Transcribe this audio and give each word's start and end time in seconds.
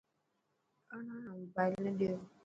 ٻاڙا 0.87 1.13
نا 1.25 1.29
موبائل 1.37 1.73
نه 1.85 1.91
ڏيو. 1.99 2.17